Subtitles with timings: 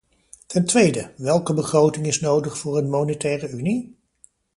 [0.47, 3.97] Ten tweede: welke begroting is nodig voor een monetaire unie?